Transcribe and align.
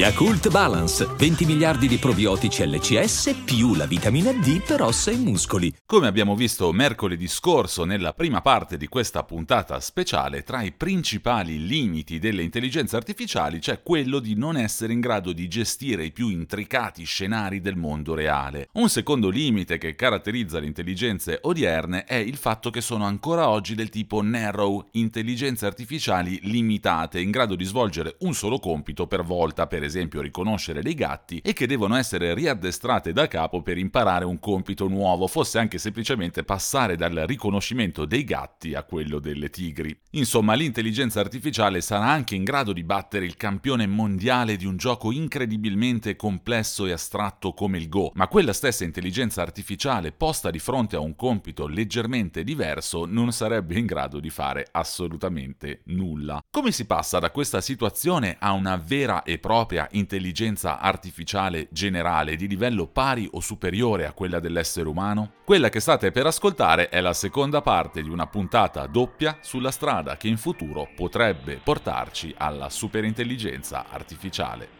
Yakult 0.00 0.48
Balance, 0.48 1.06
20 1.18 1.44
miliardi 1.44 1.86
di 1.86 1.98
probiotici 1.98 2.66
LCS 2.66 3.42
più 3.44 3.74
la 3.74 3.84
vitamina 3.84 4.32
D 4.32 4.62
per 4.62 4.80
ossa 4.80 5.10
e 5.10 5.16
muscoli. 5.16 5.70
Come 5.84 6.06
abbiamo 6.06 6.34
visto 6.34 6.72
mercoledì 6.72 7.28
scorso 7.28 7.84
nella 7.84 8.14
prima 8.14 8.40
parte 8.40 8.78
di 8.78 8.88
questa 8.88 9.24
puntata 9.24 9.78
speciale, 9.78 10.42
tra 10.42 10.62
i 10.62 10.72
principali 10.72 11.66
limiti 11.66 12.18
delle 12.18 12.42
intelligenze 12.42 12.96
artificiali 12.96 13.58
c'è 13.58 13.82
quello 13.82 14.20
di 14.20 14.34
non 14.36 14.56
essere 14.56 14.94
in 14.94 15.00
grado 15.00 15.32
di 15.32 15.46
gestire 15.48 16.04
i 16.04 16.12
più 16.12 16.30
intricati 16.30 17.04
scenari 17.04 17.60
del 17.60 17.76
mondo 17.76 18.14
reale. 18.14 18.70
Un 18.72 18.88
secondo 18.88 19.28
limite 19.28 19.76
che 19.76 19.96
caratterizza 19.96 20.60
le 20.60 20.66
intelligenze 20.66 21.40
odierne 21.42 22.04
è 22.04 22.14
il 22.14 22.36
fatto 22.36 22.70
che 22.70 22.80
sono 22.80 23.04
ancora 23.04 23.50
oggi 23.50 23.74
del 23.74 23.90
tipo 23.90 24.22
narrow, 24.22 24.88
intelligenze 24.92 25.66
artificiali 25.66 26.40
limitate, 26.44 27.20
in 27.20 27.30
grado 27.30 27.54
di 27.54 27.64
svolgere 27.64 28.16
un 28.20 28.32
solo 28.32 28.58
compito 28.58 29.06
per 29.06 29.22
volta 29.22 29.66
per 29.66 29.80
per 29.80 29.88
esempio 29.90 30.20
riconoscere 30.20 30.82
dei 30.82 30.94
gatti, 30.94 31.40
e 31.44 31.52
che 31.52 31.66
devono 31.66 31.96
essere 31.96 32.32
riaddestrate 32.32 33.12
da 33.12 33.26
capo 33.28 33.60
per 33.60 33.76
imparare 33.76 34.24
un 34.24 34.38
compito 34.38 34.88
nuovo, 34.88 35.26
fosse 35.26 35.58
anche 35.58 35.78
semplicemente 35.78 36.44
passare 36.44 36.96
dal 36.96 37.24
riconoscimento 37.26 38.04
dei 38.04 38.24
gatti 38.24 38.74
a 38.74 38.84
quello 38.84 39.18
delle 39.18 39.50
tigri. 39.50 39.96
Insomma, 40.12 40.54
l'intelligenza 40.54 41.20
artificiale 41.20 41.80
sarà 41.80 42.06
anche 42.06 42.34
in 42.34 42.44
grado 42.44 42.72
di 42.72 42.84
battere 42.84 43.26
il 43.26 43.36
campione 43.36 43.86
mondiale 43.86 44.56
di 44.56 44.66
un 44.66 44.76
gioco 44.76 45.10
incredibilmente 45.12 46.16
complesso 46.16 46.86
e 46.86 46.92
astratto 46.92 47.52
come 47.52 47.78
il 47.78 47.88
Go, 47.88 48.12
ma 48.14 48.28
quella 48.28 48.52
stessa 48.52 48.84
intelligenza 48.84 49.42
artificiale 49.42 50.12
posta 50.12 50.50
di 50.50 50.58
fronte 50.58 50.96
a 50.96 51.00
un 51.00 51.16
compito 51.16 51.66
leggermente 51.66 52.44
diverso 52.44 53.04
non 53.04 53.32
sarebbe 53.32 53.78
in 53.78 53.86
grado 53.86 54.20
di 54.20 54.30
fare 54.30 54.66
assolutamente 54.70 55.80
nulla. 55.86 56.40
Come 56.50 56.70
si 56.70 56.84
passa 56.84 57.18
da 57.18 57.30
questa 57.30 57.60
situazione 57.60 58.36
a 58.38 58.52
una 58.52 58.76
vera 58.76 59.22
e 59.22 59.38
propria 59.38 59.69
propria 59.70 59.88
intelligenza 59.92 60.80
artificiale 60.80 61.68
generale 61.70 62.34
di 62.34 62.48
livello 62.48 62.88
pari 62.88 63.28
o 63.30 63.40
superiore 63.40 64.04
a 64.04 64.12
quella 64.12 64.40
dell'essere 64.40 64.88
umano? 64.88 65.34
Quella 65.44 65.68
che 65.68 65.78
state 65.78 66.10
per 66.10 66.26
ascoltare 66.26 66.88
è 66.88 67.00
la 67.00 67.12
seconda 67.12 67.60
parte 67.60 68.02
di 68.02 68.08
una 68.08 68.26
puntata 68.26 68.88
doppia 68.88 69.38
sulla 69.40 69.70
strada 69.70 70.16
che 70.16 70.26
in 70.26 70.38
futuro 70.38 70.88
potrebbe 70.96 71.60
portarci 71.62 72.34
alla 72.36 72.68
superintelligenza 72.68 73.86
artificiale. 73.88 74.78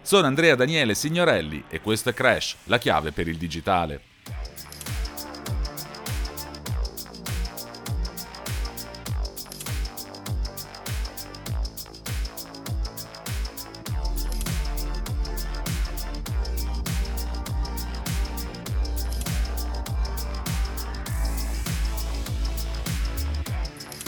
Sono 0.00 0.26
Andrea 0.26 0.54
Daniele 0.54 0.94
Signorelli 0.94 1.64
e 1.68 1.82
questo 1.82 2.08
è 2.08 2.14
Crash, 2.14 2.56
la 2.64 2.78
chiave 2.78 3.12
per 3.12 3.28
il 3.28 3.36
digitale. 3.36 4.00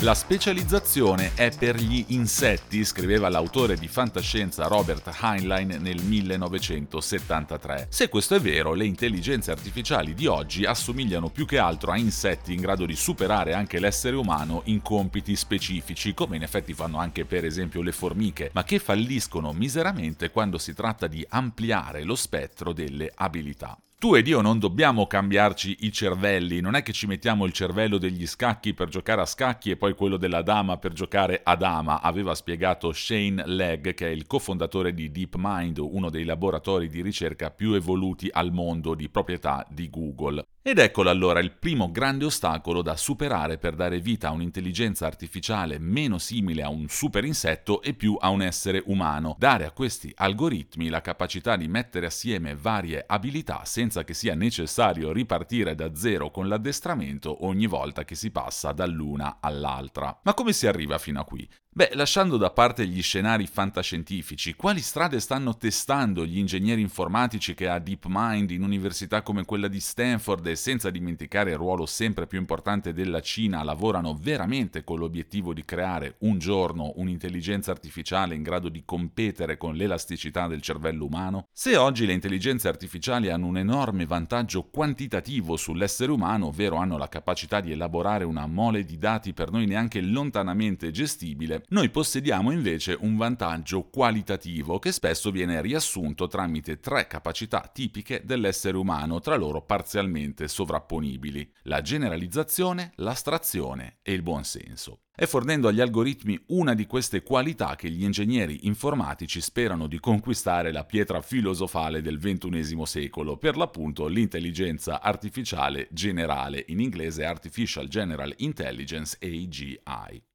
La 0.05 0.13
specializzazione 0.13 1.33
è 1.35 1.51
per 1.57 1.77
gli 1.77 2.05
insetti, 2.09 2.85
scriveva 2.85 3.31
l'autore 3.31 3.75
di 3.79 3.89
fantascienza 3.89 4.67
Robert 4.67 5.11
Heinlein 5.19 5.79
nel 5.81 6.03
1973. 6.03 7.87
Se 7.89 8.11
questo 8.11 8.35
è 8.35 8.39
vero, 8.39 8.75
le 8.75 8.85
intelligenze 8.85 9.51
artificiali 9.51 10.13
di 10.13 10.27
oggi 10.27 10.67
assomigliano 10.67 11.31
più 11.31 11.47
che 11.47 11.57
altro 11.57 11.91
a 11.91 11.97
insetti 11.97 12.53
in 12.53 12.61
grado 12.61 12.85
di 12.85 12.95
superare 12.95 13.55
anche 13.55 13.79
l'essere 13.79 14.17
umano 14.17 14.61
in 14.67 14.83
compiti 14.83 15.35
specifici, 15.37 16.13
come 16.13 16.37
in 16.37 16.43
effetti 16.43 16.75
fanno 16.75 16.99
anche 16.99 17.25
per 17.25 17.47
esempio 17.47 17.81
le 17.81 17.93
formiche, 17.93 18.51
ma 18.53 18.63
che 18.63 18.81
falliscono 18.81 19.55
miseramente 19.55 20.31
quando 20.31 20.59
si 20.59 20.75
tratta 20.75 21.07
di 21.07 21.25
ampliare 21.31 22.03
lo 22.03 22.15
spettro 22.15 22.75
delle 22.75 23.11
abilità. 23.15 23.79
Tu 24.05 24.17
ed 24.17 24.29
io 24.29 24.43
non 24.43 24.59
dobbiamo 24.59 25.07
cambiarci 25.07 25.79
i 25.81 25.91
cervelli, 25.91 26.61
non 26.61 26.75
è 26.75 26.83
che 26.83 26.93
ci 26.93 27.07
mettiamo 27.07 27.47
il 27.47 27.55
cervello 27.55 27.97
degli 27.97 28.27
scacchi 28.27 28.75
per 28.75 28.91
giocare 28.91 29.23
a 29.23 29.25
scacchi 29.25 29.71
e 29.71 29.79
poi 29.79 29.95
quello 29.95 30.19
della 30.19 30.43
dama 30.43 30.77
per 30.77 30.93
giocare 30.93 31.41
a 31.43 31.57
dama, 31.57 32.03
aveva 32.03 32.35
spiegato 32.35 32.93
Shane 32.93 33.47
Legg, 33.47 33.95
che 33.95 34.09
è 34.09 34.11
il 34.11 34.27
cofondatore 34.27 34.93
di 34.93 35.11
DeepMind, 35.11 35.79
uno 35.79 36.11
dei 36.11 36.25
laboratori 36.25 36.91
di 36.91 37.01
ricerca 37.01 37.51
più 37.51 37.73
evoluti 37.73 38.29
al 38.31 38.53
mondo 38.53 38.95
di 38.95 39.09
proprietà 39.09 39.67
di 39.71 39.89
Google. 39.89 40.45
Ed 40.67 40.79
eccolo 40.79 41.11
allora 41.11 41.41
il 41.41 41.53
primo 41.53 41.91
grande 41.91 42.25
ostacolo 42.25 42.81
da 42.81 42.97
superare 42.97 43.59
per 43.59 43.75
dare 43.75 44.01
vita 44.01 44.29
a 44.29 44.31
un'intelligenza 44.31 45.05
artificiale 45.05 45.79
meno 45.79 46.17
simile 46.17 46.63
a 46.63 46.71
un 46.71 46.89
super 46.89 47.23
insetto 47.27 47.83
e 47.83 47.93
più 47.93 48.17
a 48.19 48.31
un 48.31 48.41
essere 48.41 48.83
umano, 48.87 49.37
dare 49.39 49.67
a 49.67 49.73
questi 49.73 50.11
algoritmi 50.17 50.89
la 50.89 51.03
capacità 51.03 51.57
di 51.57 51.69
mettere 51.69 52.07
assieme 52.07 52.55
varie 52.55 53.05
abilità 53.07 53.67
senza 53.67 54.05
che 54.05 54.15
sia 54.15 54.35
necessario 54.35 55.13
ripartire 55.13 55.75
da 55.75 55.95
zero 55.95 56.31
con 56.31 56.49
l'addestramento 56.49 57.45
ogni 57.45 57.67
volta 57.67 58.07
che 58.07 58.15
si 58.15 58.31
passa 58.31 58.73
dall'una 58.73 59.41
all'altra. 59.41 60.19
Ma 60.23 60.33
come 60.33 60.55
si 60.55 60.67
arriva 60.67 60.97
fino 60.97 61.21
a 61.21 61.25
qui? 61.25 61.47
Beh, 61.77 61.91
lasciando 61.95 62.37
da 62.37 62.51
parte 62.51 62.87
gli 62.87 63.03
scenari 63.03 63.49
fantascientifici, 63.49 64.55
quali 64.55 64.81
strade 64.81 65.19
stanno 65.19 65.57
testando 65.57 66.25
gli 66.25 66.39
ingegneri 66.39 66.81
informatici 66.81 67.53
che 67.53 67.69
a 67.69 67.81
DeepMind 67.81 68.53
in 68.53 68.63
università 68.63 69.23
come 69.23 69.45
quella 69.45 69.67
di 69.67 69.81
Stanford 69.81 70.47
senza 70.57 70.91
dimenticare 70.91 71.51
il 71.51 71.57
ruolo 71.57 71.87
sempre 71.87 72.27
più 72.27 72.39
importante 72.39 72.93
della 72.93 73.21
Cina 73.21 73.63
lavorano 73.63 74.19
veramente 74.21 74.85
con 74.85 74.99
l'obiettivo 74.99 75.53
di 75.53 75.65
creare 75.65 76.17
un 76.21 76.39
giorno 76.39 76.93
un'intelligenza 76.97 77.71
artificiale 77.71 78.35
in 78.35 78.43
grado 78.43 78.69
di 78.69 78.83
competere 78.85 79.57
con 79.57 79.75
l'elasticità 79.75 80.47
del 80.47 80.63
cervello 80.63 81.05
umano? 81.05 81.49
Se 81.53 81.77
oggi 81.77 82.07
le 82.07 82.13
intelligenze 82.13 82.69
artificiali 82.69 83.31
hanno 83.31 83.47
un 83.47 83.59
enorme 83.59 84.07
vantaggio 84.07 84.65
quantitativo 84.65 85.57
sull'essere 85.57 86.13
umano, 86.13 86.47
ovvero 86.47 86.77
hanno 86.77 86.99
la 86.99 87.09
capacità 87.09 87.61
di 87.61 87.73
elaborare 87.73 88.25
una 88.25 88.47
mole 88.47 88.85
di 88.85 88.99
dati 88.99 89.33
per 89.33 89.51
noi 89.51 89.67
neanche 89.67 90.01
lontanamente 90.01 90.91
gestibile, 90.91 91.65
noi 91.69 91.91
possediamo 91.91 92.51
invece 92.51 92.97
un 93.01 93.17
vantaggio 93.17 93.89
qualitativo 93.91 94.79
che 94.79 94.93
spesso 94.93 95.31
viene 95.31 95.61
riassunto 95.61 96.27
tramite 96.27 96.81
tre 96.81 97.07
capacità 97.07 97.69
tipiche 97.73 98.23
dell'essere 98.25 98.77
umano, 98.77 99.21
tra 99.21 99.37
loro 99.37 99.63
parzialmente 99.63 100.44
sovrapponibili, 100.49 101.51
la 101.63 101.81
generalizzazione, 101.81 102.93
l'astrazione 102.97 103.99
e 104.03 104.13
il 104.13 104.23
buonsenso. 104.23 105.04
È 105.17 105.27
fornendo 105.27 105.69
agli 105.69 105.81
algoritmi 105.81 106.37
una 106.47 106.75
di 106.75 106.87
queste 106.87 107.23
qualità 107.23 107.77
che 107.77 107.89
gli 107.89 108.03
ingegneri 108.03 108.67
informatici 108.67 109.41
sperano 109.41 109.87
di 109.87 110.01
conquistare 110.01 110.73
la 110.73 110.85
pietra 110.85 111.21
filosofale 111.21 112.03
del 112.03 112.19
XXI 112.19 112.85
secolo, 112.85 113.37
per 113.37 113.57
l'appunto 113.57 114.09
l'intelligenza 114.09 115.01
artificiale 115.01 115.87
generale, 115.93 116.65
in 116.67 116.81
inglese 116.81 117.25
Artificial 117.25 117.87
General 117.87 118.35
Intelligence 118.39 119.17
AGI. 119.23 119.81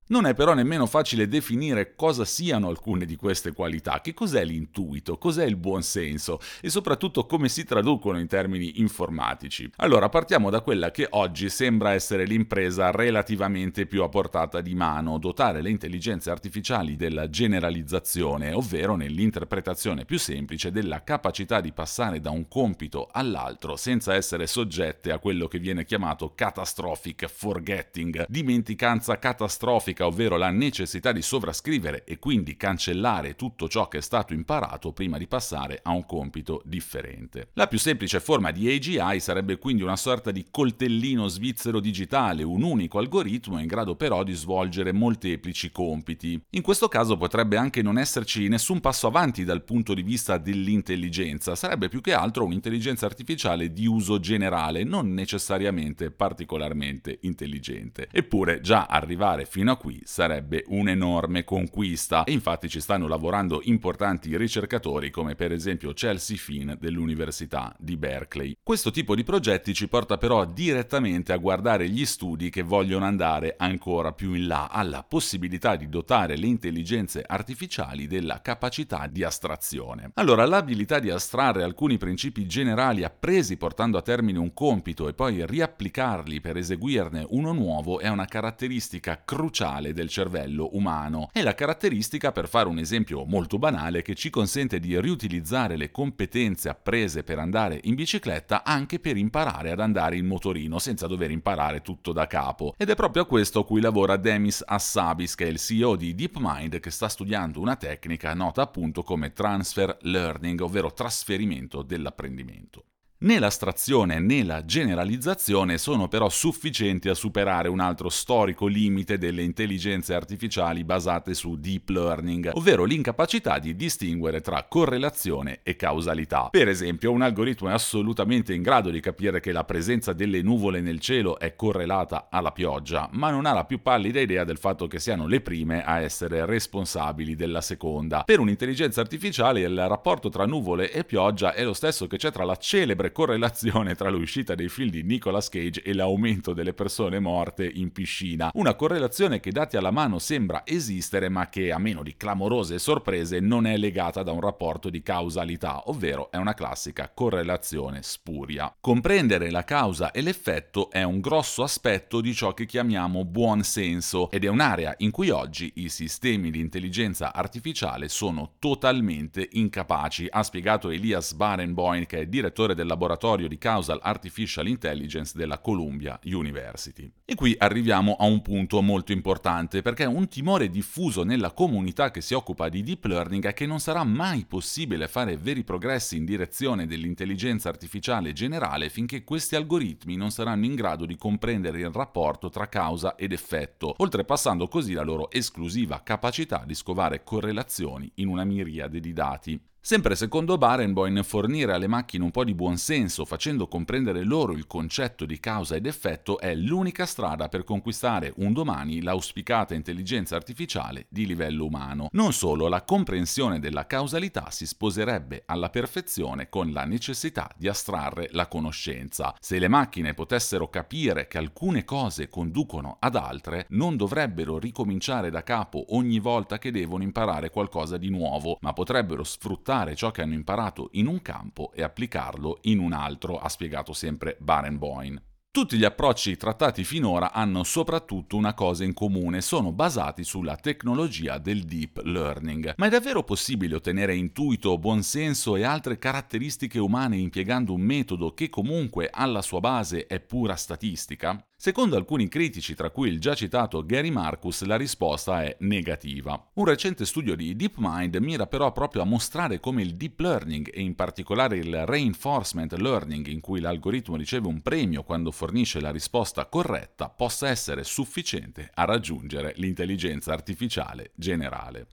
Non 0.09 0.25
è 0.25 0.34
però 0.34 0.56
nemmeno 0.56 0.88
facile 0.88 1.28
definire 1.28 1.94
cosa 1.94 2.25
siano 2.25 2.68
alcune 2.68 3.06
di 3.06 3.16
queste 3.16 3.53
qualità, 3.53 4.01
che 4.01 4.16
cos'è 4.16 4.44
l'intuito, 4.44 5.19
cos'è 5.19 5.45
il 5.45 5.56
buonsenso 5.56 6.39
e 6.62 6.69
soprattutto 6.72 7.28
come 7.28 7.47
si 7.47 7.63
traducono 7.63 8.19
in 8.19 8.25
termini 8.25 8.79
informatici. 8.79 9.69
Allora 9.75 10.09
partiamo 10.09 10.50
da 10.50 10.62
quella 10.62 10.89
che 10.89 11.06
oggi 11.12 11.47
sembra 11.50 11.94
essere 11.94 12.25
l'impresa 12.25 12.89
relativamente 12.89 13.85
più 13.85 14.01
a 14.01 14.09
portata 14.09 14.62
di 14.62 14.69
mano, 14.75 15.18
dotare 15.18 15.62
le 15.62 15.69
intelligenze 15.69 16.30
artificiali 16.30 16.95
della 16.95 17.30
generalizzazione, 17.30 18.54
ovvero 18.54 18.95
nell'interpretazione 18.95 20.06
più 20.06 20.18
semplice 20.19 20.71
della 20.71 21.04
capacità 21.04 21.62
di 21.62 21.71
passare 21.71 22.19
da 22.19 22.30
un 22.30 22.48
compito 22.48 23.10
all'altro 23.12 23.75
senza 23.75 24.13
essere 24.13 24.48
soggette 24.48 25.12
a 25.12 25.19
quello 25.19 25.48
che 25.48 25.60
viene 25.60 25.86
chiamato 25.86 26.33
catastrophic 26.36 27.27
forgetting, 27.27 28.25
dimenticanza 28.27 29.19
catastrofica 29.19 30.06
ovvero 30.06 30.38
la 30.38 30.50
necessità 30.50 31.12
di 31.12 31.22
sovrascrivere 31.22 32.04
e 32.04 32.19
quindi 32.19 32.56
cancellare 32.56 33.36
tutto 33.36 33.68
ciò 33.68 33.88
che 33.88 34.00
è 34.00 34.01
stato 34.01 34.33
imparato 34.33 34.92
prima 34.94 35.18
di 35.18 35.27
passare 35.27 35.80
a 35.83 35.92
un 35.92 36.06
compito 36.06 36.62
differente. 36.65 37.50
La 37.54 37.68
più 37.68 37.77
semplice 37.77 38.19
forma 38.19 38.51
di 38.51 38.69
AGI 38.69 39.19
sarebbe 39.19 39.57
quindi 39.57 39.83
una 39.83 39.95
sorta 39.95 40.31
di 40.31 40.45
coltellino 40.50 41.27
svizzero 41.27 41.80
digitale, 41.80 42.44
un 42.44 42.63
unico 42.63 43.00
algoritmo 43.00 43.60
in 43.60 43.68
grado 43.68 43.95
però 43.95 44.24
di 44.24 44.33
svolgere 44.33 44.57
molteplici 44.91 45.71
compiti. 45.71 46.41
In 46.51 46.61
questo 46.61 46.88
caso 46.88 47.17
potrebbe 47.17 47.57
anche 47.57 47.81
non 47.81 47.97
esserci 47.97 48.47
nessun 48.47 48.79
passo 48.79 49.07
avanti 49.07 49.44
dal 49.44 49.63
punto 49.63 49.94
di 49.94 50.01
vista 50.01 50.38
dell'intelligenza, 50.38 51.56
sarebbe 51.56 51.88
più 51.89 52.01
che 52.01 52.13
altro 52.13 52.45
un'intelligenza 52.45 53.06
artificiale 53.06 53.71
di 53.71 53.85
uso 53.85 54.19
generale, 54.19 54.83
non 54.83 55.13
necessariamente 55.13 56.11
particolarmente 56.11 57.19
intelligente. 57.21 58.07
Eppure 58.11 58.61
già 58.61 58.85
arrivare 58.85 59.45
fino 59.45 59.71
a 59.71 59.77
qui 59.77 60.01
sarebbe 60.03 60.63
un'enorme 60.67 61.44
conquista 61.44 62.23
e 62.23 62.31
infatti 62.31 62.69
ci 62.69 62.79
stanno 62.79 63.07
lavorando 63.07 63.62
importanti 63.63 64.35
ricercatori 64.35 65.09
come 65.09 65.35
per 65.35 65.51
esempio 65.51 65.94
Chelsea 65.94 66.38
Finn 66.38 66.73
dell'Università 66.79 67.75
di 67.79 67.97
Berkeley. 67.97 68.57
Questo 68.62 68.91
tipo 68.91 69.15
di 69.15 69.23
progetti 69.23 69.73
ci 69.73 69.88
porta 69.88 70.17
però 70.17 70.45
direttamente 70.45 71.33
a 71.33 71.38
guardare 71.38 71.89
gli 71.89 72.05
studi 72.05 72.50
che 72.50 72.62
vogliono 72.62 73.05
andare 73.05 73.55
ancora 73.57 74.12
più 74.12 74.33
in 74.33 74.47
là 74.50 74.68
alla 74.68 75.06
possibilità 75.07 75.75
di 75.75 75.88
dotare 75.88 76.36
le 76.36 76.48
intelligenze 76.48 77.24
artificiali 77.25 78.07
della 78.07 78.42
capacità 78.42 79.06
di 79.06 79.24
astrazione. 79.24 80.10
Allora, 80.16 80.46
l'abilità 80.46 80.98
di 80.98 81.12
astrarre 81.12 81.62
alcuni 81.62 81.98
principi 81.98 82.48
generali 82.48 83.04
appresi 83.04 83.57
portando 83.57 84.00
a 84.00 84.01
termine 84.01 84.40
un 84.40 84.51
compito 84.54 85.07
e 85.07 85.13
poi 85.13 85.46
riapplicarli 85.46 86.42
per 86.42 86.57
eseguirne 86.57 87.28
uno 87.30 87.54
nuovo 87.54 88.00
è 88.00 88.07
una 88.07 88.25
caratteristica 88.25 89.22
cruciale 89.24 89.94
del 89.94 90.10
cervello 90.10 90.69
umano. 90.72 91.30
È 91.31 91.44
la 91.44 91.54
caratteristica, 91.54 92.31
per 92.31 92.50
fare 92.50 92.69
un 92.69 92.80
esempio 92.80 93.25
molto 93.25 93.60
banale, 93.60 94.01
che 94.01 94.16
ci 94.16 94.31
consente 94.31 94.80
di 94.80 95.00
riutilizzare 95.00 95.78
le 95.78 95.92
competenze 95.92 96.69
apprese 96.69 97.24
per 97.24 97.38
andare 97.38 97.80
in 97.84 97.94
bicicletta 97.94 98.63
anche 98.63 99.00
per 99.00 99.16
imparare 99.16 99.69
ad 99.69 99.80
andare 99.80 100.18
in 100.18 100.25
motorino 100.25 100.80
senza 100.80 101.06
dover 101.06 101.30
imparare 101.30 101.81
tutto 101.81 102.13
da 102.13 102.25
capo. 102.25 102.74
Ed 102.78 102.90
è 102.90 102.96
proprio 102.96 103.24
a 103.24 103.28
questo 103.28 103.60
a 103.60 103.66
cui 103.66 103.80
lavora 103.80 104.18
Demis 104.39 104.63
Hassabis, 104.65 105.36
che 105.36 105.45
è 105.45 105.50
il 105.50 105.59
CEO 105.59 105.97
di 105.97 106.15
DeepMind, 106.15 106.80
che 106.80 106.91
sta 106.91 107.09
studiando 107.09 107.59
una 107.59 107.75
tecnica 107.75 108.33
nota 108.33 108.62
appunto 108.62 109.03
come 109.03 109.33
transfer 109.33 109.97
learning, 110.03 110.62
ovvero 110.62 110.94
trasferimento 110.94 111.81
dell'apprendimento. 111.81 112.86
Né 113.21 113.38
l'astrazione 113.38 114.18
né 114.19 114.45
la 114.45 114.63
generalizzazione 114.63 115.77
sono 115.77 116.07
però 116.07 116.30
sufficienti 116.30 117.10
a 117.10 117.13
superare 117.13 117.68
un 117.68 117.81
altro 117.81 118.07
storico 118.07 118.66
limite 118.66 119.18
delle 119.18 119.42
intelligenze 119.42 120.13
artificiali 120.13 120.86
basate 120.86 121.33
su 121.33 121.57
deep 121.57 121.89
learning, 121.89 122.51
ovvero 122.54 122.86
l'incapacità 122.86 123.60
di 123.60 123.75
distinguere 123.75 124.39
tra 124.39 124.63
correlazione 124.69 125.60
e 125.63 125.75
causalità. 125.75 126.48
Per 126.50 126.69
esempio, 126.69 127.12
un 127.12 127.21
algoritmo 127.21 127.68
è 127.68 127.74
assolutamente 127.74 128.54
in 128.54 128.62
grado 128.62 128.89
di 128.89 129.01
capire 129.01 129.42
che 129.42 129.51
la 129.51 129.65
presenza 129.65 130.13
delle 130.13 130.42
nuvole 130.42 130.80
nel 130.80 131.01
cielo 131.01 131.39
è 131.39 131.57
correlata 131.57 132.30
alla 132.31 132.54
pioggia, 132.54 133.10
ma 133.12 133.31
non 133.31 133.45
ha 133.45 133.51
la 133.51 133.65
più 133.65 133.81
pallida 133.81 134.22
idea 134.22 134.45
del 134.45 134.57
fatto 134.57 134.88
che 134.88 135.01
siano 135.01 135.27
le 135.27 135.42
prime 135.42 135.83
a 135.83 136.00
essere 136.00 136.45
responsabili 136.45 137.36
della 137.36 137.60
seconda. 137.60 138.24
Per 138.24 138.39
un'intelligenza 138.39 139.01
artificiale 139.01 139.60
il 139.60 139.88
rapporto 139.89 140.30
tra 140.30 140.45
nuvole 140.45 140.89
e 140.89 141.04
pioggia 141.04 141.51
è 141.54 141.65
lo 141.65 141.74
stesso 141.74 142.07
che 142.07 142.15
c'è 142.15 142.31
tra 142.31 142.45
la 142.45 142.56
celebre 142.56 143.07
correlazione 143.11 143.95
tra 143.95 144.09
l'uscita 144.09 144.56
dei 144.56 144.69
film 144.69 144.89
di 144.89 145.03
Nicolas 145.03 145.50
Cage 145.50 145.81
e 145.81 145.94
l'aumento 145.94 146.53
delle 146.53 146.73
persone 146.73 147.19
morte 147.19 147.69
in 147.71 147.91
piscina. 147.91 148.51
Una 148.53 148.75
correlazione 148.75 149.39
che 149.39 149.51
dati 149.51 149.77
alla 149.77 149.91
mano 149.91 150.19
sembra 150.19 150.63
esistere 150.65 151.29
ma 151.29 151.50
che, 151.50 151.71
a 151.71 151.77
meno 151.77 152.03
di 152.03 152.15
clamorose 152.15 152.79
sorprese, 152.79 153.39
non 153.39 153.65
è 153.65 153.77
legata 153.77 154.23
da 154.23 154.31
un 154.31 154.41
rapporto 154.41 154.89
di 154.89 155.01
causalità, 155.01 155.89
ovvero 155.89 156.31
è 156.31 156.38
una 156.38 156.53
classica 156.53 157.09
correlazione 157.13 158.01
spuria. 158.01 158.73
Comprendere 158.79 159.50
la 159.50 159.63
causa 159.63 160.12
e 160.12 160.21
l'effetto 160.21 160.89
è 160.89 161.03
un 161.03 161.19
grosso 161.19 161.63
aspetto 161.63 162.21
di 162.21 162.33
ciò 162.33 162.53
che 162.53 162.65
chiamiamo 162.65 163.25
buon 163.25 163.63
senso 163.63 164.29
ed 164.31 164.44
è 164.44 164.47
un'area 164.47 164.95
in 165.00 165.12
cui 165.12 165.29
oggi 165.29 165.71
i 165.75 165.89
sistemi 165.89 166.51
di 166.51 166.59
intelligenza 166.59 167.33
artificiale 167.33 168.09
sono 168.09 168.53
totalmente 168.59 169.47
incapaci, 169.51 170.27
ha 170.29 170.44
spiegato 170.44 170.89
Elias 170.89 171.33
Barenboim 171.33 172.05
che 172.05 172.19
è 172.19 172.25
direttore 172.25 172.75
del 172.75 172.88
laboratorio 173.00 173.48
di 173.48 173.57
Causal 173.57 174.00
Artificial 174.01 174.68
Intelligence 174.68 175.38
della 175.38 175.60
Columbia 175.60 176.19
University. 176.25 177.10
E 177.24 177.34
qui 177.34 177.56
arriviamo 177.57 178.18
a 178.19 178.25
un 178.25 178.42
punto 178.42 178.81
molto 178.81 179.13
importante 179.13 179.81
perché 179.81 180.04
un 180.04 180.28
timore 180.28 180.69
diffuso 180.69 181.24
nella 181.24 181.51
comunità 181.51 182.12
che 182.12 182.19
si 182.19 182.34
occupa 182.34 182.68
di 182.68 182.84
deep 182.84 183.06
learning 183.06 183.46
è 183.46 183.54
che 183.54 183.66
non 183.66 183.80
sarà 183.80 184.04
mai 184.04 184.44
possibile 184.46 185.07
fare 185.07 185.38
veri 185.38 185.63
progressi 185.63 186.18
in 186.18 186.25
direzione 186.25 186.88
dell'intelligenza 186.88 187.69
artificiale 187.69 188.34
generale 188.34 188.90
finché 188.90 189.24
questi 189.24 189.56
algoritmi 189.56 190.18
non 190.18 190.31
saranno 190.31 190.66
in 190.66 190.75
grado 190.75 191.06
di 191.06 191.16
comprendere 191.16 191.80
il 191.80 191.92
rapporto 191.92 192.50
tra 192.50 192.68
causa 192.68 193.16
ed 193.16 193.31
effetto, 193.31 193.94
oltrepassando 193.98 194.68
così 194.68 194.92
la 194.92 195.04
loro 195.04 195.31
esclusiva 195.31 196.01
capacità 196.04 196.63
di 196.66 196.75
scovare 196.75 197.24
correlazioni 197.24 198.12
in 198.16 198.28
una 198.28 198.44
miriade 198.44 199.00
di 199.00 199.13
dati. 199.13 199.69
Sempre 199.81 200.15
secondo 200.15 200.57
Barenboim, 200.57 201.23
fornire 201.23 201.71
alle 201.73 201.87
macchine 201.87 202.25
un 202.25 202.31
po' 202.31 202.43
di 202.43 202.53
buonsenso, 202.53 203.23
facendo 203.23 203.67
comprendere 203.69 204.25
loro 204.25 204.51
il 204.51 204.67
concetto 204.67 205.25
di 205.25 205.39
causa 205.39 205.75
ed 205.75 205.85
effetto, 205.85 206.37
è 206.37 206.53
l'unica 206.53 207.05
strada 207.05 207.47
per 207.47 207.63
conquistare 207.63 208.33
un 208.35 208.51
domani 208.51 209.01
l'auspicata 209.01 209.73
intelligenza 209.73 210.35
artificiale 210.35 211.05
di 211.09 211.25
livello 211.25 211.65
umano. 211.65 212.09
Non 212.11 212.33
solo, 212.33 212.67
la 212.67 212.83
comprensione 212.83 213.59
della 213.59 213.87
causalità 213.87 214.51
si 214.51 214.67
sposerebbe 214.67 215.43
alla 215.45 215.69
perfezione 215.69 216.49
con 216.49 216.71
la 216.71 216.83
necessità 216.83 217.49
di 217.55 217.69
astrarre 217.69 218.27
la 218.33 218.47
conoscenza. 218.47 219.33
Se 219.39 219.59
le 219.59 219.69
macchine 219.69 220.13
potessero 220.13 220.69
capire 220.69 221.27
che 221.27 221.37
alcune 221.37 221.85
cose 221.85 222.27
conducono 222.27 222.97
ad 222.99 223.15
altre, 223.15 223.65
non 223.69 223.95
dovrebbero 223.95 224.59
ricominciare 224.59 225.31
da 225.31 225.41
capo 225.41 225.95
ogni 225.95 226.19
volta 226.19 226.59
che 226.59 226.69
devono 226.69 227.01
imparare 227.01 227.49
qualcosa 227.49 227.97
di 227.97 228.09
nuovo, 228.09 228.57
ma 228.59 228.73
potrebbero 228.73 229.23
sfruttare 229.23 229.67
sfruttare 229.69 229.95
ciò 229.95 230.10
che 230.10 230.24
hanno 230.24 230.33
imparato 230.33 230.89
in 230.94 231.06
un 231.06 231.21
campo 231.21 231.71
e 231.74 231.83
applicarlo 231.83 232.57
in 232.63 232.80
un 232.80 232.92
altro, 232.92 233.38
ha 233.38 233.48
spiegato 233.50 233.94
sempre 233.94 234.36
Barenboim. 234.39 235.21
Tutti 235.51 235.77
gli 235.77 235.83
approcci 235.83 236.38
trattati 236.38 236.83
finora 236.83 237.31
hanno 237.31 237.63
soprattutto 237.63 238.36
una 238.36 238.54
cosa 238.54 238.83
in 238.83 238.94
comune, 238.94 239.42
sono 239.42 239.71
basati 239.71 240.24
sulla 240.24 240.56
tecnologia 240.56 241.38
del 241.38 241.63
deep 241.66 242.01
learning. 242.04 242.74
Ma 242.77 242.88
è 242.88 242.89
davvero 242.89 243.24
possibile 243.24 243.75
ottenere 243.75 244.16
intuito, 244.16 244.77
buonsenso 244.77 245.56
e 245.56 245.63
altre 245.63 246.00
caratteristiche 246.00 246.80
umane 246.80 247.18
impiegando 247.18 247.74
un 247.74 247.81
metodo 247.81 248.33
che 248.33 248.50
comunque 248.50 249.10
alla 249.12 249.42
sua 249.42 249.60
base 249.60 250.07
è 250.07 250.19
pura 250.19 250.56
statistica? 250.56 251.44
Secondo 251.61 251.97
alcuni 251.97 252.29
critici, 252.29 252.73
tra 252.73 252.89
cui 252.89 253.09
il 253.09 253.19
già 253.19 253.33
citato 253.33 253.85
Gary 253.85 254.11
Marcus, 254.11 254.63
la 254.63 254.77
risposta 254.77 255.44
è 255.44 255.57
negativa. 255.59 256.41
Un 256.53 256.63
recente 256.63 257.06
studio 257.06 257.35
di 257.35 257.53
DeepMind 257.53 258.15
mira 258.15 258.47
però 258.47 258.71
proprio 258.71 259.01
a 259.01 259.06
mostrare 259.06 259.59
come 259.59 259.81
il 259.81 259.95
deep 259.95 260.21
learning 260.21 260.69
e 260.73 260.79
in 260.79 260.95
particolare 260.95 261.57
il 261.57 261.85
reinforcement 261.85 262.71
learning, 262.77 263.27
in 263.27 263.41
cui 263.41 263.59
l'algoritmo 263.59 264.15
riceve 264.15 264.47
un 264.47 264.61
premio 264.61 265.03
quando 265.03 265.31
fornisce 265.31 265.81
la 265.81 265.91
risposta 265.91 266.45
corretta, 266.45 267.09
possa 267.09 267.50
essere 267.50 267.83
sufficiente 267.83 268.71
a 268.73 268.85
raggiungere 268.85 269.51
l'intelligenza 269.57 270.31
artificiale 270.31 271.12
generale. 271.15 271.88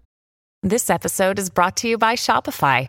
This 0.64 0.88
episode 0.90 1.40
is 1.40 1.50
brought 1.50 1.80
to 1.80 1.88
you 1.88 1.98
by 1.98 2.14
Shopify. 2.14 2.88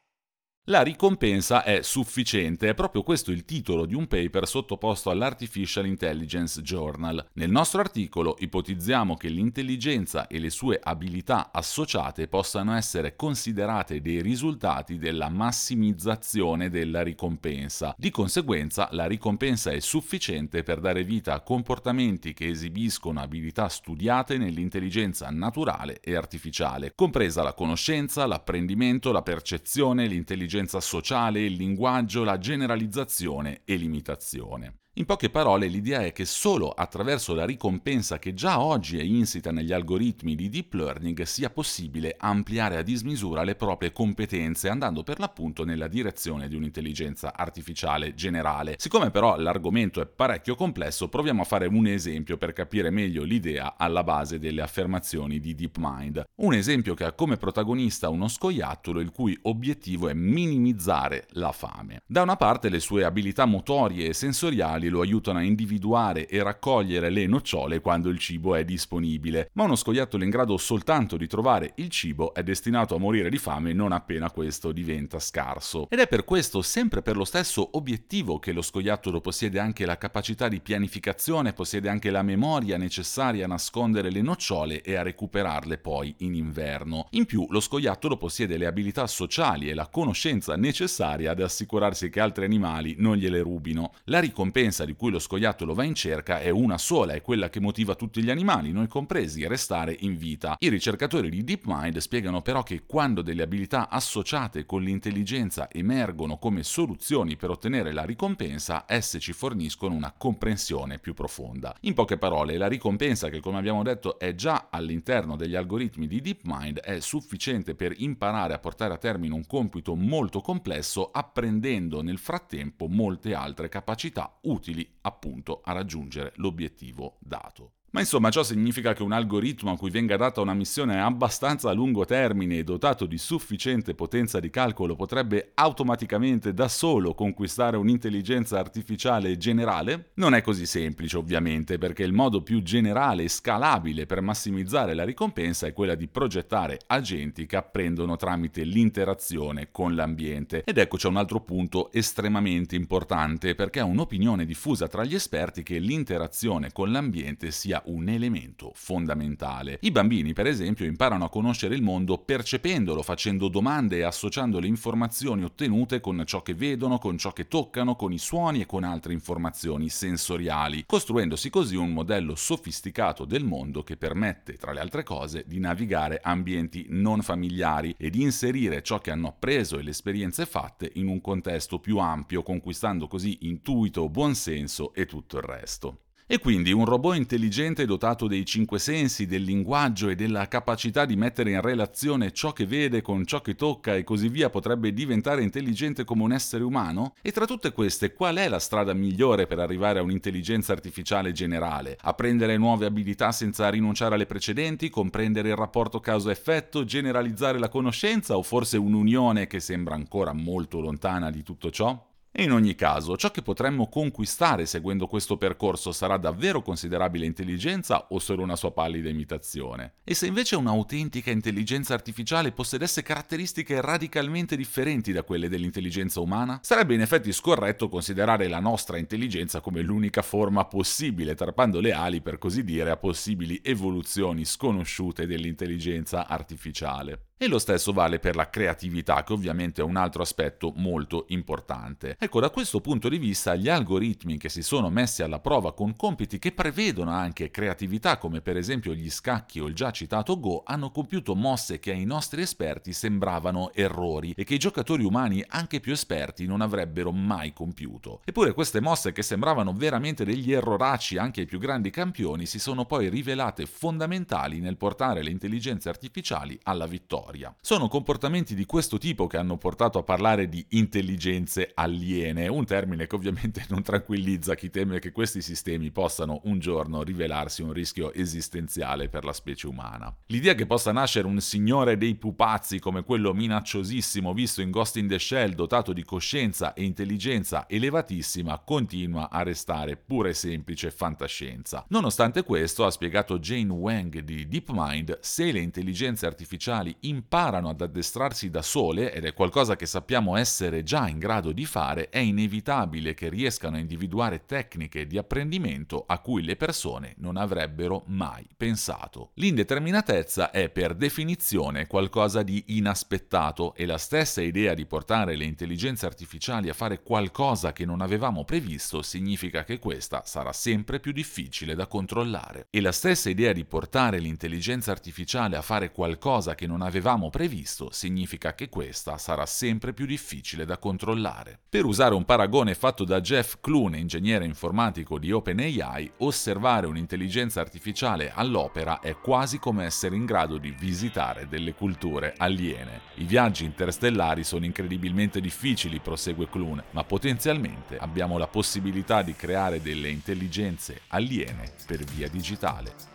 La 0.65 0.83
ricompensa 0.83 1.63
è 1.63 1.81
sufficiente, 1.81 2.69
è 2.69 2.75
proprio 2.75 3.01
questo 3.01 3.31
il 3.31 3.45
titolo 3.45 3.87
di 3.87 3.95
un 3.95 4.05
paper 4.05 4.47
sottoposto 4.47 5.09
all'Artificial 5.09 5.87
Intelligence 5.87 6.61
Journal. 6.61 7.29
Nel 7.33 7.49
nostro 7.49 7.79
articolo 7.79 8.35
ipotizziamo 8.37 9.17
che 9.17 9.29
l'intelligenza 9.29 10.27
e 10.27 10.37
le 10.37 10.51
sue 10.51 10.79
abilità 10.79 11.49
associate 11.51 12.27
possano 12.27 12.75
essere 12.75 13.15
considerate 13.15 14.01
dei 14.01 14.21
risultati 14.21 14.99
della 14.99 15.29
massimizzazione 15.29 16.69
della 16.69 17.01
ricompensa. 17.01 17.95
Di 17.97 18.11
conseguenza 18.11 18.87
la 18.91 19.07
ricompensa 19.07 19.71
è 19.71 19.79
sufficiente 19.79 20.61
per 20.61 20.79
dare 20.79 21.03
vita 21.03 21.33
a 21.33 21.41
comportamenti 21.41 22.33
che 22.33 22.47
esibiscono 22.49 23.19
abilità 23.19 23.67
studiate 23.67 24.37
nell'intelligenza 24.37 25.27
naturale 25.31 25.99
e 26.01 26.15
artificiale, 26.15 26.93
compresa 26.93 27.41
la 27.41 27.53
conoscenza, 27.53 28.27
l'apprendimento, 28.27 29.11
la 29.11 29.23
percezione, 29.23 30.05
l'intelligenza 30.05 30.49
sociale, 30.79 31.41
il 31.41 31.53
linguaggio, 31.53 32.23
la 32.23 32.37
generalizzazione 32.37 33.61
e 33.65 33.75
l'imitazione. 33.75 34.80
In 34.95 35.05
poche 35.05 35.29
parole, 35.29 35.67
l'idea 35.67 36.01
è 36.01 36.11
che 36.11 36.25
solo 36.25 36.69
attraverso 36.69 37.33
la 37.33 37.45
ricompensa 37.45 38.19
che 38.19 38.33
già 38.33 38.59
oggi 38.59 38.99
è 38.99 39.01
insita 39.01 39.49
negli 39.49 39.71
algoritmi 39.71 40.35
di 40.35 40.49
deep 40.49 40.73
learning 40.73 41.21
sia 41.21 41.49
possibile 41.49 42.17
ampliare 42.19 42.75
a 42.75 42.81
dismisura 42.81 43.43
le 43.43 43.55
proprie 43.55 43.93
competenze 43.93 44.67
andando 44.67 45.01
per 45.03 45.19
l'appunto 45.19 45.63
nella 45.63 45.87
direzione 45.87 46.49
di 46.49 46.57
un'intelligenza 46.57 47.33
artificiale 47.33 48.13
generale. 48.15 48.75
Siccome 48.79 49.11
però 49.11 49.37
l'argomento 49.37 50.01
è 50.01 50.05
parecchio 50.05 50.55
complesso, 50.55 51.07
proviamo 51.07 51.43
a 51.43 51.45
fare 51.45 51.67
un 51.67 51.87
esempio 51.87 52.35
per 52.35 52.51
capire 52.51 52.89
meglio 52.89 53.23
l'idea 53.23 53.75
alla 53.77 54.03
base 54.03 54.39
delle 54.39 54.61
affermazioni 54.61 55.39
di 55.39 55.55
DeepMind. 55.55 56.25
Un 56.41 56.53
esempio 56.53 56.95
che 56.95 57.05
ha 57.05 57.13
come 57.13 57.37
protagonista 57.37 58.09
uno 58.09 58.27
scoiattolo 58.27 58.99
il 58.99 59.11
cui 59.11 59.39
obiettivo 59.43 60.09
è 60.09 60.13
minimizzare 60.13 61.27
la 61.29 61.53
fame. 61.53 62.01
Da 62.05 62.23
una 62.23 62.35
parte 62.35 62.67
le 62.67 62.81
sue 62.81 63.05
abilità 63.05 63.45
motorie 63.45 64.09
e 64.09 64.13
sensoriali 64.13 64.79
animali 64.81 64.89
lo 64.89 65.01
aiutano 65.01 65.39
a 65.39 65.43
individuare 65.43 66.27
e 66.27 66.41
raccogliere 66.41 67.09
le 67.09 67.27
nocciole 67.27 67.79
quando 67.81 68.09
il 68.09 68.17
cibo 68.17 68.55
è 68.55 68.65
disponibile, 68.65 69.49
ma 69.53 69.63
uno 69.63 69.75
scoiattolo 69.75 70.23
in 70.23 70.29
grado 70.29 70.57
soltanto 70.57 71.17
di 71.17 71.27
trovare 71.27 71.73
il 71.75 71.89
cibo 71.89 72.33
è 72.33 72.41
destinato 72.43 72.95
a 72.95 72.99
morire 72.99 73.29
di 73.29 73.37
fame 73.37 73.73
non 73.73 73.91
appena 73.91 74.31
questo 74.31 74.71
diventa 74.71 75.19
scarso. 75.19 75.87
Ed 75.89 75.99
è 75.99 76.07
per 76.07 76.23
questo, 76.23 76.61
sempre 76.61 77.01
per 77.01 77.15
lo 77.15 77.25
stesso 77.25 77.69
obiettivo, 77.73 78.39
che 78.39 78.53
lo 78.53 78.61
scoiattolo 78.61 79.21
possiede 79.21 79.59
anche 79.59 79.85
la 79.85 79.97
capacità 79.97 80.47
di 80.47 80.59
pianificazione, 80.59 81.53
possiede 81.53 81.89
anche 81.89 82.09
la 82.09 82.23
memoria 82.23 82.77
necessaria 82.77 83.45
a 83.45 83.49
nascondere 83.49 84.09
le 84.09 84.21
nocciole 84.21 84.81
e 84.81 84.95
a 84.95 85.03
recuperarle 85.03 85.77
poi 85.77 86.13
in 86.19 86.35
inverno. 86.35 87.07
In 87.11 87.25
più, 87.25 87.45
lo 87.49 87.59
scoiattolo 87.59 88.17
possiede 88.17 88.57
le 88.57 88.65
abilità 88.65 89.05
sociali 89.07 89.69
e 89.69 89.73
la 89.73 89.87
conoscenza 89.87 90.55
necessaria 90.55 91.31
ad 91.31 91.41
assicurarsi 91.41 92.09
che 92.09 92.19
altri 92.19 92.45
animali 92.45 92.95
non 92.97 93.15
gliele 93.15 93.41
rubino. 93.41 93.91
La 94.05 94.19
ricompensa 94.19 94.70
ricompensa 94.71 94.85
di 94.85 94.95
cui 94.95 95.11
lo 95.11 95.19
scoiattolo 95.19 95.73
va 95.73 95.83
in 95.83 95.93
cerca 95.93 96.39
è 96.39 96.49
una 96.49 96.77
sola, 96.77 97.13
è 97.13 97.21
quella 97.21 97.49
che 97.49 97.59
motiva 97.59 97.95
tutti 97.95 98.23
gli 98.23 98.29
animali, 98.29 98.71
noi 98.71 98.87
compresi, 98.87 99.45
restare 99.45 99.95
in 99.99 100.17
vita. 100.17 100.55
I 100.59 100.69
ricercatori 100.69 101.29
di 101.29 101.43
DeepMind 101.43 101.97
spiegano 101.97 102.41
però 102.41 102.63
che 102.63 102.83
quando 102.85 103.21
delle 103.21 103.43
abilità 103.43 103.89
associate 103.89 104.65
con 104.65 104.81
l'intelligenza 104.81 105.69
emergono 105.69 106.37
come 106.37 106.63
soluzioni 106.63 107.35
per 107.35 107.49
ottenere 107.49 107.91
la 107.91 108.03
ricompensa, 108.03 108.85
esse 108.87 109.19
ci 109.19 109.33
forniscono 109.33 109.93
una 109.93 110.13
comprensione 110.17 110.99
più 110.99 111.13
profonda. 111.13 111.75
In 111.81 111.93
poche 111.93 112.17
parole, 112.17 112.57
la 112.57 112.67
ricompensa 112.67 113.29
che 113.29 113.41
come 113.41 113.57
abbiamo 113.57 113.83
detto 113.83 114.17
è 114.17 114.33
già 114.33 114.67
all'interno 114.69 115.35
degli 115.35 115.55
algoritmi 115.55 116.07
di 116.07 116.21
DeepMind 116.21 116.79
è 116.79 116.99
sufficiente 117.01 117.75
per 117.75 117.93
imparare 117.97 118.53
a 118.53 118.59
portare 118.59 118.93
a 118.93 118.97
termine 118.97 119.33
un 119.33 119.45
compito 119.45 119.95
molto 119.95 120.39
complesso 120.39 121.09
apprendendo 121.11 122.01
nel 122.01 122.17
frattempo 122.17 122.87
molte 122.87 123.33
altre 123.33 123.67
capacità 123.67 124.37
utili 124.43 124.59
utili 124.61 124.87
appunto 125.01 125.61
a 125.63 125.73
raggiungere 125.73 126.33
l'obiettivo 126.35 127.17
dato. 127.19 127.73
Ma 127.93 127.99
insomma 127.99 128.29
ciò 128.29 128.41
significa 128.41 128.93
che 128.93 129.03
un 129.03 129.11
algoritmo 129.11 129.71
a 129.71 129.77
cui 129.77 129.89
venga 129.89 130.15
data 130.15 130.39
una 130.39 130.53
missione 130.53 131.01
abbastanza 131.01 131.69
a 131.69 131.73
lungo 131.73 132.05
termine 132.05 132.59
e 132.59 132.63
dotato 132.63 133.05
di 133.05 133.17
sufficiente 133.17 133.95
potenza 133.95 134.39
di 134.39 134.49
calcolo 134.49 134.95
potrebbe 134.95 135.51
automaticamente 135.55 136.53
da 136.53 136.69
solo 136.69 137.13
conquistare 137.13 137.75
un'intelligenza 137.75 138.57
artificiale 138.57 139.35
generale? 139.35 140.11
Non 140.15 140.33
è 140.33 140.41
così 140.41 140.65
semplice 140.65 141.17
ovviamente 141.17 141.77
perché 141.77 142.03
il 142.03 142.13
modo 142.13 142.41
più 142.43 142.63
generale 142.63 143.23
e 143.23 143.27
scalabile 143.27 144.05
per 144.05 144.21
massimizzare 144.21 144.93
la 144.93 145.03
ricompensa 145.03 145.67
è 145.67 145.73
quella 145.73 145.95
di 145.95 146.07
progettare 146.07 146.79
agenti 146.87 147.45
che 147.45 147.57
apprendono 147.57 148.15
tramite 148.15 148.63
l'interazione 148.63 149.67
con 149.69 149.95
l'ambiente. 149.95 150.63
Ed 150.63 150.77
ecco 150.77 150.95
c'è 150.95 151.09
un 151.09 151.17
altro 151.17 151.41
punto 151.41 151.91
estremamente 151.91 152.77
importante 152.77 153.53
perché 153.53 153.81
è 153.81 153.83
un'opinione 153.83 154.45
diffusa 154.45 154.87
tra 154.87 155.03
gli 155.03 155.13
esperti 155.13 155.61
che 155.61 155.77
l'interazione 155.77 156.71
con 156.71 156.89
l'ambiente 156.89 157.51
un 157.85 158.09
elemento 158.09 158.71
fondamentale. 158.75 159.79
I 159.81 159.91
bambini, 159.91 160.33
per 160.33 160.47
esempio, 160.47 160.85
imparano 160.85 161.25
a 161.25 161.29
conoscere 161.29 161.75
il 161.75 161.81
mondo 161.81 162.17
percependolo, 162.17 163.01
facendo 163.01 163.47
domande 163.47 163.97
e 163.97 164.03
associando 164.03 164.59
le 164.59 164.67
informazioni 164.67 165.43
ottenute 165.43 165.99
con 165.99 166.23
ciò 166.25 166.41
che 166.41 166.53
vedono, 166.53 166.97
con 166.97 167.17
ciò 167.17 167.31
che 167.31 167.47
toccano, 167.47 167.95
con 167.95 168.11
i 168.11 168.17
suoni 168.17 168.61
e 168.61 168.65
con 168.65 168.83
altre 168.83 169.13
informazioni 169.13 169.89
sensoriali, 169.89 170.83
costruendosi 170.85 171.49
così 171.49 171.75
un 171.75 171.91
modello 171.91 172.35
sofisticato 172.35 173.25
del 173.25 173.43
mondo 173.43 173.83
che 173.83 173.97
permette, 173.97 174.53
tra 174.53 174.71
le 174.71 174.79
altre 174.79 175.03
cose, 175.03 175.43
di 175.47 175.59
navigare 175.59 176.19
ambienti 176.21 176.85
non 176.89 177.21
familiari 177.21 177.95
e 177.97 178.09
di 178.09 178.21
inserire 178.21 178.81
ciò 178.81 178.99
che 178.99 179.11
hanno 179.11 179.27
appreso 179.27 179.77
e 179.77 179.83
le 179.83 179.91
esperienze 179.91 180.45
fatte 180.45 180.91
in 180.95 181.07
un 181.07 181.21
contesto 181.21 181.79
più 181.79 181.97
ampio, 181.97 182.43
conquistando 182.43 183.07
così 183.07 183.39
intuito, 183.41 184.09
buonsenso 184.09 184.93
e 184.93 185.05
tutto 185.05 185.37
il 185.37 185.43
resto. 185.43 186.10
E 186.31 186.39
quindi 186.39 186.71
un 186.71 186.85
robot 186.85 187.17
intelligente 187.17 187.85
dotato 187.85 188.25
dei 188.25 188.45
cinque 188.45 188.79
sensi, 188.79 189.25
del 189.25 189.43
linguaggio 189.43 190.07
e 190.07 190.15
della 190.15 190.47
capacità 190.47 191.03
di 191.03 191.17
mettere 191.17 191.51
in 191.51 191.59
relazione 191.59 192.31
ciò 192.31 192.53
che 192.53 192.65
vede 192.65 193.01
con 193.01 193.25
ciò 193.25 193.41
che 193.41 193.53
tocca 193.55 193.97
e 193.97 194.05
così 194.05 194.29
via 194.29 194.49
potrebbe 194.49 194.93
diventare 194.93 195.43
intelligente 195.43 196.05
come 196.05 196.23
un 196.23 196.31
essere 196.31 196.63
umano? 196.63 197.15
E 197.21 197.33
tra 197.33 197.45
tutte 197.45 197.73
queste, 197.73 198.13
qual 198.13 198.37
è 198.37 198.47
la 198.47 198.59
strada 198.59 198.93
migliore 198.93 199.45
per 199.45 199.59
arrivare 199.59 199.99
a 199.99 200.03
un'intelligenza 200.03 200.71
artificiale 200.71 201.33
generale? 201.33 201.97
Apprendere 201.99 202.55
nuove 202.55 202.85
abilità 202.85 203.33
senza 203.33 203.67
rinunciare 203.67 204.15
alle 204.15 204.25
precedenti, 204.25 204.89
comprendere 204.89 205.49
il 205.49 205.57
rapporto 205.57 205.99
causa-effetto, 205.99 206.85
generalizzare 206.85 207.59
la 207.59 207.67
conoscenza 207.67 208.37
o 208.37 208.41
forse 208.41 208.77
un'unione 208.77 209.47
che 209.47 209.59
sembra 209.59 209.95
ancora 209.95 210.31
molto 210.31 210.79
lontana 210.79 211.29
di 211.29 211.43
tutto 211.43 211.69
ciò? 211.71 212.10
E 212.33 212.43
in 212.43 212.53
ogni 212.53 212.75
caso, 212.75 213.17
ciò 213.17 213.29
che 213.29 213.41
potremmo 213.41 213.89
conquistare 213.89 214.65
seguendo 214.65 215.05
questo 215.05 215.35
percorso 215.35 215.91
sarà 215.91 216.15
davvero 216.15 216.61
considerabile 216.61 217.25
intelligenza 217.25 218.07
o 218.11 218.19
solo 218.19 218.41
una 218.41 218.55
sua 218.55 218.71
pallida 218.71 219.09
imitazione? 219.09 219.95
E 220.05 220.13
se 220.13 220.27
invece 220.27 220.55
un'autentica 220.55 221.29
intelligenza 221.29 221.93
artificiale 221.93 222.53
possedesse 222.53 223.03
caratteristiche 223.03 223.81
radicalmente 223.81 224.55
differenti 224.55 225.11
da 225.11 225.23
quelle 225.23 225.49
dell'intelligenza 225.49 226.21
umana? 226.21 226.59
Sarebbe 226.63 226.93
in 226.93 227.01
effetti 227.01 227.33
scorretto 227.33 227.89
considerare 227.89 228.47
la 228.47 228.61
nostra 228.61 228.97
intelligenza 228.97 229.59
come 229.59 229.81
l'unica 229.81 230.21
forma 230.21 230.63
possibile, 230.63 231.35
tarpando 231.35 231.81
le 231.81 231.91
ali 231.91 232.21
per 232.21 232.37
così 232.37 232.63
dire 232.63 232.91
a 232.91 232.97
possibili 232.97 233.59
evoluzioni 233.61 234.45
sconosciute 234.45 235.27
dell'intelligenza 235.27 236.25
artificiale. 236.27 237.30
E 237.43 237.47
lo 237.47 237.57
stesso 237.57 237.91
vale 237.91 238.19
per 238.19 238.35
la 238.35 238.51
creatività, 238.51 239.23
che 239.23 239.33
ovviamente 239.33 239.81
è 239.81 239.83
un 239.83 239.95
altro 239.95 240.21
aspetto 240.21 240.73
molto 240.75 241.25
importante. 241.29 242.15
Ecco, 242.19 242.39
da 242.39 242.51
questo 242.51 242.81
punto 242.81 243.09
di 243.09 243.17
vista, 243.17 243.55
gli 243.55 243.67
algoritmi 243.67 244.37
che 244.37 244.47
si 244.47 244.61
sono 244.61 244.91
messi 244.91 245.23
alla 245.23 245.39
prova 245.39 245.73
con 245.73 245.95
compiti 245.95 246.37
che 246.37 246.51
prevedono 246.51 247.09
anche 247.09 247.49
creatività, 247.49 248.19
come 248.19 248.41
per 248.41 248.57
esempio 248.57 248.93
gli 248.93 249.09
scacchi 249.09 249.59
o 249.59 249.65
il 249.65 249.73
già 249.73 249.89
citato 249.89 250.39
Go, 250.39 250.61
hanno 250.63 250.91
compiuto 250.91 251.33
mosse 251.33 251.79
che 251.79 251.89
ai 251.89 252.05
nostri 252.05 252.43
esperti 252.43 252.93
sembravano 252.93 253.71
errori 253.73 254.35
e 254.37 254.43
che 254.43 254.53
i 254.53 254.59
giocatori 254.59 255.03
umani, 255.03 255.43
anche 255.47 255.79
più 255.79 255.93
esperti, 255.93 256.45
non 256.45 256.61
avrebbero 256.61 257.11
mai 257.11 257.53
compiuto. 257.53 258.21
Eppure 258.23 258.53
queste 258.53 258.81
mosse 258.81 259.13
che 259.13 259.23
sembravano 259.23 259.73
veramente 259.73 260.23
degli 260.23 260.53
erroracci 260.53 261.17
anche 261.17 261.39
ai 261.39 261.47
più 261.47 261.57
grandi 261.57 261.89
campioni 261.89 262.45
si 262.45 262.59
sono 262.59 262.85
poi 262.85 263.09
rivelate 263.09 263.65
fondamentali 263.65 264.59
nel 264.59 264.77
portare 264.77 265.23
le 265.23 265.31
intelligenze 265.31 265.89
artificiali 265.89 266.55
alla 266.61 266.85
vittoria 266.85 267.29
storia. 267.31 267.55
Sono 267.61 267.87
comportamenti 267.87 268.53
di 268.53 268.65
questo 268.65 268.97
tipo 268.97 269.27
che 269.27 269.37
hanno 269.37 269.57
portato 269.57 269.97
a 269.97 270.03
parlare 270.03 270.49
di 270.49 270.65
intelligenze 270.69 271.71
aliene, 271.73 272.47
un 272.47 272.65
termine 272.65 273.07
che 273.07 273.15
ovviamente 273.15 273.65
non 273.69 273.81
tranquillizza 273.81 274.55
chi 274.55 274.69
teme 274.69 274.99
che 274.99 275.11
questi 275.11 275.41
sistemi 275.41 275.91
possano 275.91 276.41
un 276.43 276.59
giorno 276.59 277.03
rivelarsi 277.03 277.61
un 277.61 277.71
rischio 277.71 278.13
esistenziale 278.13 279.07
per 279.07 279.23
la 279.23 279.33
specie 279.33 279.67
umana. 279.67 280.13
L'idea 280.27 280.53
che 280.53 280.65
possa 280.65 280.91
nascere 280.91 281.27
un 281.27 281.39
signore 281.39 281.97
dei 281.97 282.15
pupazzi 282.15 282.79
come 282.79 283.03
quello 283.03 283.33
minacciosissimo 283.33 284.33
visto 284.33 284.61
in 284.61 284.71
Ghost 284.71 284.97
in 284.97 285.07
the 285.07 285.19
Shell 285.19 285.53
dotato 285.53 285.93
di 285.93 286.03
coscienza 286.03 286.73
e 286.73 286.83
intelligenza 286.83 287.65
elevatissima 287.67 288.59
continua 288.59 289.29
a 289.29 289.43
restare 289.43 289.95
pura 289.95 290.29
e 290.29 290.33
semplice 290.33 290.91
fantascienza. 290.91 291.85
Nonostante 291.89 292.43
questo, 292.43 292.85
ha 292.85 292.91
spiegato 292.91 293.39
Jane 293.39 293.71
Wang 293.71 294.19
di 294.19 294.47
DeepMind, 294.47 295.19
se 295.21 295.51
le 295.51 295.59
intelligenze 295.59 296.25
artificiali 296.25 296.95
in 297.01 297.20
imparano 297.21 297.69
ad 297.69 297.81
addestrarsi 297.81 298.49
da 298.49 298.63
sole, 298.63 299.13
ed 299.13 299.25
è 299.25 299.33
qualcosa 299.33 299.75
che 299.75 299.85
sappiamo 299.85 300.35
essere 300.35 300.81
già 300.81 301.07
in 301.07 301.19
grado 301.19 301.51
di 301.51 301.65
fare, 301.65 302.09
è 302.09 302.17
inevitabile 302.17 303.13
che 303.13 303.29
riescano 303.29 303.75
a 303.75 303.79
individuare 303.79 304.45
tecniche 304.45 305.05
di 305.05 305.19
apprendimento 305.19 306.03
a 306.07 306.17
cui 306.19 306.41
le 306.43 306.55
persone 306.55 307.13
non 307.17 307.37
avrebbero 307.37 308.03
mai 308.07 308.47
pensato. 308.57 309.31
L'indeterminatezza 309.35 310.49
è 310.49 310.69
per 310.69 310.95
definizione 310.95 311.85
qualcosa 311.85 312.41
di 312.41 312.63
inaspettato 312.67 313.75
e 313.75 313.85
la 313.85 313.99
stessa 313.99 314.41
idea 314.41 314.73
di 314.73 314.85
portare 314.87 315.35
le 315.35 315.45
intelligenze 315.45 316.07
artificiali 316.07 316.69
a 316.69 316.73
fare 316.73 317.03
qualcosa 317.03 317.71
che 317.71 317.85
non 317.85 318.01
avevamo 318.01 318.43
previsto 318.43 319.03
significa 319.03 319.63
che 319.63 319.77
questa 319.77 320.23
sarà 320.25 320.53
sempre 320.53 320.99
più 320.99 321.11
difficile 321.11 321.75
da 321.75 321.85
controllare. 321.85 322.65
E 322.71 322.81
la 322.81 322.91
stessa 322.91 323.29
idea 323.29 323.53
di 323.53 323.63
portare 323.63 324.17
l'intelligenza 324.17 324.91
artificiale 324.91 325.55
a 325.55 325.61
fare 325.61 325.91
qualcosa 325.91 326.55
che 326.55 326.65
non 326.65 326.81
avevamo 326.81 327.00
avevamo 327.01 327.31
previsto, 327.31 327.89
significa 327.91 328.53
che 328.53 328.69
questa 328.69 329.17
sarà 329.17 329.47
sempre 329.47 329.91
più 329.91 330.05
difficile 330.05 330.65
da 330.65 330.77
controllare. 330.77 331.59
Per 331.67 331.83
usare 331.83 332.13
un 332.13 332.25
paragone 332.25 332.75
fatto 332.75 333.03
da 333.03 333.19
Jeff 333.21 333.55
Clune, 333.59 333.97
ingegnere 333.97 334.45
informatico 334.45 335.17
di 335.17 335.31
OpenAI, 335.31 336.11
osservare 336.17 336.85
un'intelligenza 336.85 337.59
artificiale 337.59 338.31
all'opera 338.31 338.99
è 338.99 339.15
quasi 339.15 339.57
come 339.57 339.85
essere 339.85 340.15
in 340.15 340.25
grado 340.25 340.59
di 340.59 340.69
visitare 340.69 341.47
delle 341.47 341.73
culture 341.73 342.35
aliene. 342.37 343.01
I 343.15 343.23
viaggi 343.23 343.65
interstellari 343.65 344.43
sono 344.43 344.65
incredibilmente 344.65 345.41
difficili, 345.41 345.99
prosegue 345.99 346.49
Clune, 346.49 346.83
ma 346.91 347.03
potenzialmente 347.03 347.97
abbiamo 347.97 348.37
la 348.37 348.47
possibilità 348.47 349.23
di 349.23 349.35
creare 349.35 349.81
delle 349.81 350.09
intelligenze 350.09 351.01
aliene 351.07 351.73
per 351.87 352.03
via 352.03 352.29
digitale. 352.29 353.10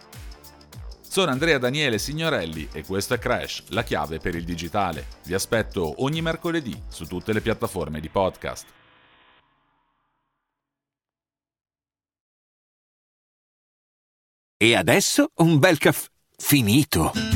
Sono 1.17 1.31
Andrea 1.31 1.57
Daniele 1.57 1.97
Signorelli 1.97 2.69
e 2.75 2.85
questo 2.85 3.15
è 3.15 3.19
Crash, 3.19 3.69
la 3.69 3.83
chiave 3.83 4.19
per 4.19 4.35
il 4.35 4.45
digitale. 4.45 5.07
Vi 5.25 5.33
aspetto 5.33 6.03
ogni 6.05 6.21
mercoledì 6.21 6.79
su 6.89 7.07
tutte 7.07 7.33
le 7.33 7.41
piattaforme 7.41 8.01
di 8.01 8.11
podcast. 8.11 8.67
E 14.59 14.75
adesso 14.75 15.31
un 15.37 15.59
bel 15.59 15.79
caffè 15.79 16.11
finito. 16.37 17.36